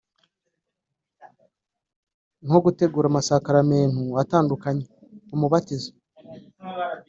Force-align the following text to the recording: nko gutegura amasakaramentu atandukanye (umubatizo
nko 2.45 2.59
gutegura 2.65 3.05
amasakaramentu 3.09 4.03
atandukanye 4.21 4.83
(umubatizo 5.35 5.91